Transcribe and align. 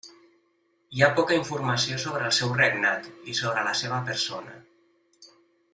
Hi 0.99 1.03
ha 1.03 1.09
poca 1.19 1.35
informació 1.39 1.99
sobre 2.05 2.25
el 2.29 2.33
seu 2.39 2.55
regnat 2.63 3.11
i 3.33 3.37
sobre 3.43 3.67
la 3.71 3.75
seva 3.83 4.01
persona. 4.09 4.57